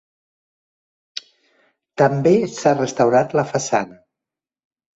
[2.03, 4.03] També s'ha restaurat la façana.